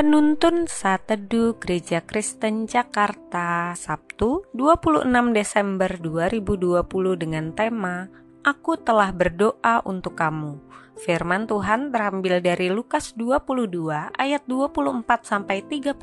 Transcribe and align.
Penuntun 0.00 0.64
Saat 0.64 1.12
Teduh 1.12 1.60
Gereja 1.60 2.00
Kristen 2.00 2.64
Jakarta 2.64 3.76
Sabtu 3.76 4.48
26 4.56 5.04
Desember 5.36 5.92
2020 5.92 7.20
dengan 7.20 7.52
tema 7.52 8.08
Aku 8.40 8.80
telah 8.80 9.12
berdoa 9.12 9.84
untuk 9.84 10.16
kamu. 10.16 10.56
Firman 11.04 11.44
Tuhan 11.44 11.92
terambil 11.92 12.40
dari 12.40 12.72
Lukas 12.72 13.12
22 13.12 14.16
ayat 14.16 14.40
24 14.48 15.04
sampai 15.20 15.68
34 15.68 16.00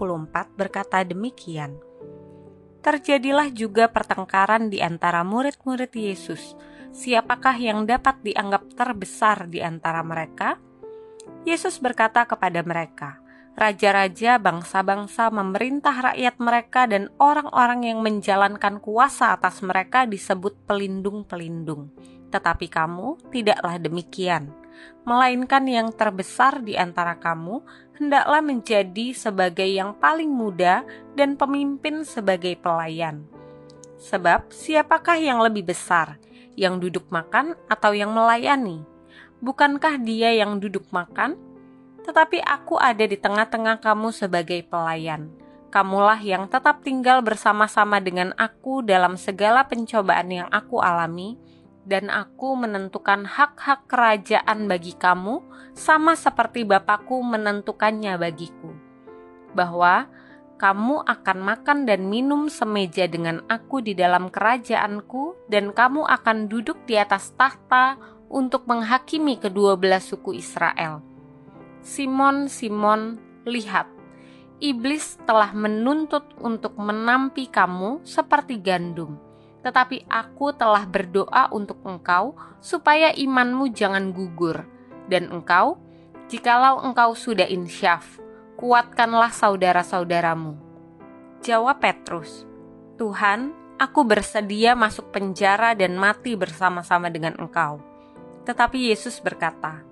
berkata 0.53 1.01
demikian. 1.01 1.81
Terjadilah 2.85 3.49
juga 3.49 3.89
pertengkaran 3.89 4.69
di 4.69 4.77
antara 4.77 5.25
murid-murid 5.25 5.89
Yesus. 5.97 6.53
Siapakah 6.93 7.57
yang 7.57 7.89
dapat 7.89 8.21
dianggap 8.21 8.77
terbesar 8.77 9.49
di 9.49 9.57
antara 9.57 10.05
mereka? 10.05 10.61
Yesus 11.49 11.81
berkata 11.81 12.29
kepada 12.29 12.61
mereka, 12.61 13.25
raja-raja 13.57 14.37
bangsa-bangsa 14.37 15.33
memerintah 15.33 16.13
rakyat 16.13 16.37
mereka 16.37 16.85
dan 16.85 17.09
orang-orang 17.17 17.89
yang 17.89 18.05
menjalankan 18.05 18.77
kuasa 18.77 19.33
atas 19.33 19.65
mereka 19.65 20.05
disebut 20.05 20.53
pelindung-pelindung. 20.69 21.89
Tetapi 22.29 22.69
kamu 22.69 23.17
tidaklah 23.33 23.81
demikian, 23.81 24.53
melainkan 25.09 25.65
yang 25.65 25.89
terbesar 25.89 26.61
di 26.61 26.77
antara 26.77 27.17
kamu 27.17 27.65
hendaklah 27.97 28.45
menjadi 28.45 29.17
sebagai 29.17 29.65
yang 29.65 29.97
paling 29.97 30.29
muda 30.29 30.85
dan 31.17 31.33
pemimpin 31.33 32.05
sebagai 32.05 32.53
pelayan. 32.61 33.25
Sebab 33.97 34.53
siapakah 34.53 35.17
yang 35.17 35.41
lebih 35.41 35.73
besar, 35.73 36.21
yang 36.53 36.77
duduk 36.77 37.09
makan 37.09 37.57
atau 37.65 37.97
yang 37.97 38.13
melayani? 38.13 38.85
Bukankah 39.41 39.97
dia 39.97 40.29
yang 40.37 40.61
duduk 40.61 40.85
makan? 40.93 41.46
Tetapi 42.07 42.39
aku 42.39 42.79
ada 42.79 43.03
di 43.03 43.19
tengah-tengah 43.19 43.83
kamu 43.83 44.15
sebagai 44.15 44.63
pelayan. 44.63 45.27
Kamulah 45.67 46.23
yang 46.23 46.47
tetap 46.47 46.79
tinggal 46.79 47.19
bersama-sama 47.19 47.99
dengan 47.99 48.31
aku 48.39 48.79
dalam 48.79 49.19
segala 49.19 49.67
pencobaan 49.67 50.31
yang 50.31 50.47
aku 50.47 50.79
alami, 50.79 51.35
dan 51.83 52.07
aku 52.07 52.55
menentukan 52.55 53.27
hak-hak 53.27 53.91
kerajaan 53.91 54.71
bagi 54.71 54.95
kamu, 54.95 55.43
sama 55.75 56.15
seperti 56.15 56.63
Bapakku 56.63 57.19
menentukannya 57.19 58.15
bagiku. 58.15 58.71
Bahwa 59.51 60.07
kamu 60.55 61.03
akan 61.03 61.37
makan 61.43 61.83
dan 61.83 62.07
minum 62.07 62.47
semeja 62.47 63.03
dengan 63.11 63.43
aku 63.51 63.83
di 63.83 63.91
dalam 63.91 64.31
kerajaanku, 64.31 65.51
dan 65.51 65.75
kamu 65.75 66.07
akan 66.07 66.47
duduk 66.47 66.79
di 66.87 66.95
atas 66.95 67.35
tahta 67.35 67.99
untuk 68.31 68.63
menghakimi 68.63 69.35
kedua 69.35 69.75
belas 69.75 70.07
suku 70.07 70.39
Israel 70.39 71.16
Simon, 71.87 72.51
Simon, 72.51 73.15
lihat, 73.47 73.87
iblis 74.59 75.15
telah 75.23 75.55
menuntut 75.55 76.35
untuk 76.35 76.75
menampi 76.75 77.47
kamu 77.47 78.03
seperti 78.03 78.59
gandum. 78.59 79.15
Tetapi 79.63 80.03
aku 80.11 80.51
telah 80.51 80.83
berdoa 80.83 81.47
untuk 81.55 81.79
engkau 81.87 82.35
supaya 82.59 83.15
imanmu 83.15 83.71
jangan 83.71 84.11
gugur. 84.11 84.67
Dan 85.07 85.31
engkau, 85.31 85.79
jikalau 86.27 86.83
engkau 86.83 87.15
sudah 87.15 87.47
insyaf, 87.47 88.19
kuatkanlah 88.59 89.31
saudara-saudaramu. 89.31 90.59
Jawab 91.39 91.79
Petrus, 91.79 92.43
Tuhan, 92.99 93.55
aku 93.79 94.03
bersedia 94.03 94.75
masuk 94.75 95.15
penjara 95.15 95.71
dan 95.71 95.95
mati 95.95 96.35
bersama-sama 96.35 97.07
dengan 97.07 97.39
engkau. 97.39 97.79
Tetapi 98.43 98.91
Yesus 98.91 99.23
berkata, 99.23 99.87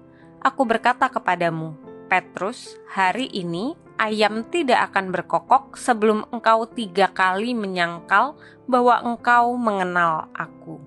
Aku 0.45 0.61
berkata 0.61 1.09
kepadamu, 1.09 1.84
Petrus, 2.05 2.77
hari 2.93 3.25
ini 3.33 3.73
ayam 3.97 4.45
tidak 4.47 4.91
akan 4.91 5.09
berkokok 5.09 5.73
sebelum 5.73 6.29
engkau 6.29 6.69
tiga 6.69 7.09
kali 7.09 7.57
menyangkal 7.57 8.37
bahwa 8.69 9.01
engkau 9.01 9.57
mengenal 9.57 10.29
aku. 10.37 10.77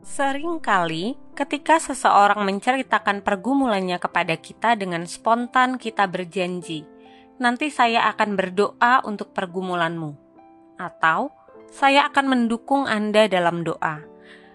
Seringkali, 0.00 1.14
ketika 1.36 1.76
seseorang 1.76 2.42
menceritakan 2.42 3.20
pergumulannya 3.20 4.00
kepada 4.00 4.34
kita 4.40 4.74
dengan 4.74 5.04
spontan 5.04 5.76
kita 5.76 6.08
berjanji, 6.08 6.88
nanti 7.36 7.68
saya 7.68 8.08
akan 8.10 8.34
berdoa 8.34 9.04
untuk 9.04 9.36
pergumulanmu. 9.36 10.16
Atau, 10.80 11.30
saya 11.70 12.08
akan 12.10 12.26
mendukung 12.26 12.88
Anda 12.88 13.28
dalam 13.30 13.62
doa. 13.62 14.02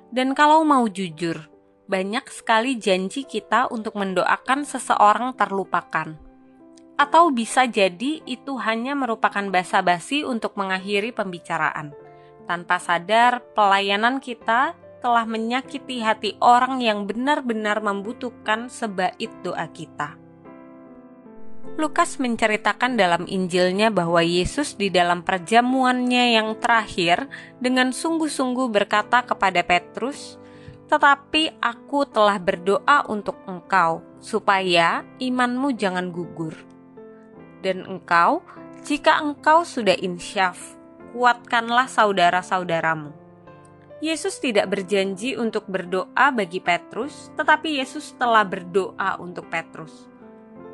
Dan 0.09 0.33
kalau 0.33 0.65
mau 0.67 0.89
jujur, 0.89 1.54
banyak 1.85 2.25
sekali 2.33 2.77
janji 2.81 3.25
kita 3.25 3.69
untuk 3.69 3.93
mendoakan 3.97 4.65
seseorang 4.65 5.37
terlupakan. 5.37 6.17
Atau 6.95 7.29
bisa 7.29 7.67
jadi 7.67 8.23
itu 8.23 8.55
hanya 8.57 8.95
merupakan 8.95 9.43
basa-basi 9.51 10.23
untuk 10.23 10.55
mengakhiri 10.55 11.11
pembicaraan. 11.11 11.91
Tanpa 12.45 12.79
sadar, 12.79 13.41
pelayanan 13.53 14.23
kita 14.23 14.77
telah 15.03 15.25
menyakiti 15.29 16.01
hati 16.01 16.33
orang 16.41 16.81
yang 16.81 17.05
benar-benar 17.05 17.83
membutuhkan 17.83 18.71
sebait 18.73 19.29
doa 19.45 19.69
kita. 19.69 20.17
Lukas 21.75 22.21
menceritakan 22.23 22.95
dalam 22.95 23.27
Injilnya 23.27 23.91
bahwa 23.91 24.23
Yesus 24.23 24.79
di 24.79 24.87
dalam 24.87 25.27
perjamuannya 25.27 26.39
yang 26.39 26.55
terakhir 26.55 27.27
dengan 27.59 27.91
sungguh-sungguh 27.91 28.71
berkata 28.71 29.27
kepada 29.27 29.59
Petrus, 29.59 30.39
tetapi 30.85 31.57
aku 31.57 32.05
telah 32.05 32.37
berdoa 32.37 33.09
untuk 33.09 33.41
engkau, 33.49 34.05
supaya 34.21 35.01
imanmu 35.17 35.73
jangan 35.73 36.13
gugur. 36.13 36.53
Dan 37.65 37.89
engkau, 37.89 38.45
jika 38.85 39.17
engkau 39.17 39.65
sudah 39.65 39.97
insyaf, 39.97 40.77
kuatkanlah 41.17 41.89
saudara-saudaramu. 41.89 43.09
Yesus 44.03 44.37
tidak 44.37 44.69
berjanji 44.69 45.33
untuk 45.33 45.65
berdoa 45.65 46.29
bagi 46.29 46.61
Petrus, 46.61 47.33
tetapi 47.33 47.81
Yesus 47.81 48.13
telah 48.19 48.45
berdoa 48.45 49.17
untuk 49.17 49.49
Petrus. 49.49 50.05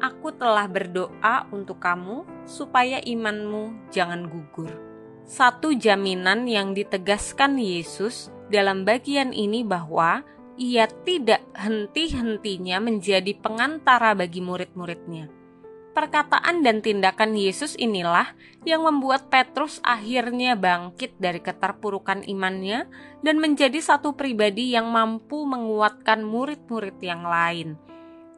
Aku 0.04 0.34
telah 0.36 0.66
berdoa 0.68 1.48
untuk 1.54 1.80
kamu, 1.80 2.28
supaya 2.44 3.00
imanmu 3.00 3.94
jangan 3.94 4.28
gugur. 4.28 4.74
Satu 5.24 5.72
jaminan 5.72 6.50
yang 6.50 6.76
ditegaskan 6.76 7.56
Yesus 7.56 8.34
dalam 8.52 8.84
bagian 8.84 9.32
ini 9.32 9.64
bahwa 9.64 10.28
ia 10.60 10.86
tidak 11.08 11.42
henti-hentinya 11.56 12.84
menjadi 12.84 13.34
pengantara 13.40 14.14
bagi 14.14 14.44
murid-muridnya. 14.44 15.32
Perkataan 15.92 16.64
dan 16.64 16.80
tindakan 16.80 17.36
Yesus 17.36 17.76
inilah 17.76 18.32
yang 18.64 18.88
membuat 18.88 19.28
Petrus 19.28 19.84
akhirnya 19.84 20.56
bangkit 20.56 21.20
dari 21.20 21.44
keterpurukan 21.44 22.24
imannya 22.24 22.88
dan 23.20 23.44
menjadi 23.44 23.76
satu 23.84 24.16
pribadi 24.16 24.72
yang 24.72 24.88
mampu 24.88 25.44
menguatkan 25.44 26.24
murid-murid 26.24 26.96
yang 27.04 27.28
lain. 27.28 27.76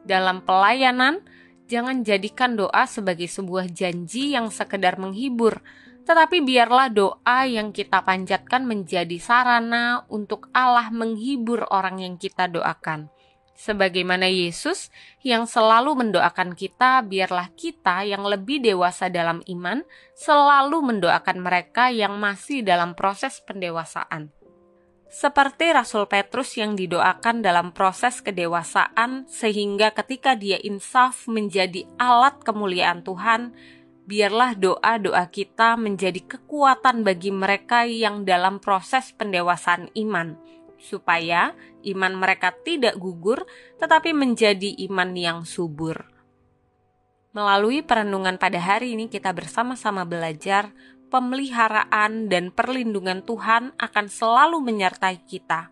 Dalam 0.02 0.42
pelayanan, 0.42 1.22
jangan 1.66 2.04
jadikan 2.04 2.56
doa 2.56 2.84
sebagai 2.84 3.28
sebuah 3.28 3.72
janji 3.72 4.36
yang 4.36 4.52
sekedar 4.52 5.00
menghibur, 5.00 5.64
tetapi 6.04 6.44
biarlah 6.44 6.92
doa 6.92 7.48
yang 7.48 7.72
kita 7.72 8.04
panjatkan 8.04 8.68
menjadi 8.68 9.16
sarana 9.16 10.04
untuk 10.12 10.52
Allah 10.52 10.92
menghibur 10.92 11.64
orang 11.72 12.04
yang 12.04 12.14
kita 12.20 12.44
doakan. 12.46 13.08
Sebagaimana 13.54 14.26
Yesus 14.26 14.90
yang 15.22 15.46
selalu 15.46 15.94
mendoakan 15.94 16.58
kita, 16.58 17.06
biarlah 17.06 17.54
kita 17.54 18.02
yang 18.02 18.26
lebih 18.26 18.58
dewasa 18.58 19.06
dalam 19.06 19.40
iman 19.46 19.86
selalu 20.18 20.82
mendoakan 20.82 21.38
mereka 21.38 21.88
yang 21.88 22.18
masih 22.18 22.66
dalam 22.66 22.98
proses 22.98 23.38
pendewasaan. 23.46 24.34
Seperti 25.08 25.70
Rasul 25.70 26.10
Petrus 26.10 26.58
yang 26.58 26.74
didoakan 26.74 27.44
dalam 27.44 27.70
proses 27.70 28.18
kedewasaan, 28.24 29.28
sehingga 29.30 29.94
ketika 29.94 30.34
dia 30.34 30.58
insaf 30.60 31.30
menjadi 31.30 31.86
alat 31.96 32.42
kemuliaan 32.42 33.06
Tuhan, 33.06 33.54
biarlah 34.04 34.52
doa-doa 34.56 35.24
kita 35.32 35.80
menjadi 35.80 36.20
kekuatan 36.24 37.06
bagi 37.06 37.32
mereka 37.32 37.88
yang 37.88 38.28
dalam 38.28 38.60
proses 38.60 39.16
pendewasaan 39.16 39.88
iman, 39.96 40.36
supaya 40.76 41.56
iman 41.84 42.12
mereka 42.12 42.52
tidak 42.52 43.00
gugur, 43.00 43.48
tetapi 43.80 44.12
menjadi 44.12 44.76
iman 44.90 45.10
yang 45.16 45.38
subur. 45.48 46.04
Melalui 47.34 47.82
perenungan 47.82 48.38
pada 48.38 48.62
hari 48.62 48.94
ini, 48.94 49.10
kita 49.10 49.34
bersama-sama 49.34 50.06
belajar 50.06 50.70
pemeliharaan 51.14 52.26
dan 52.26 52.50
perlindungan 52.50 53.22
Tuhan 53.22 53.70
akan 53.78 54.06
selalu 54.10 54.58
menyertai 54.58 55.22
kita, 55.22 55.70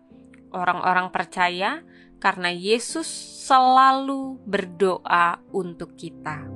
orang-orang 0.55 1.11
percaya, 1.11 1.83
karena 2.23 2.47
Yesus 2.47 3.11
selalu 3.43 4.39
berdoa 4.47 5.43
untuk 5.51 5.99
kita. 5.99 6.52